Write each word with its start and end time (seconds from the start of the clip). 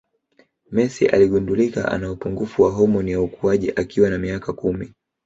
Messi 0.71 1.07
aligundulika 1.07 1.91
ana 1.91 2.11
upungufu 2.11 2.61
wa 2.63 2.71
homoni 2.71 3.11
ya 3.11 3.21
ukuaji 3.21 3.71
akiwa 3.75 4.09
na 4.09 4.17
miaka 4.17 4.53
kumi 4.53 4.93